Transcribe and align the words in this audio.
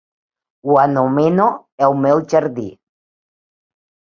Ho 0.69 0.77
anomeno 0.83 1.45
el 1.89 1.99
meu 2.07 2.25
jardí. 2.33 2.67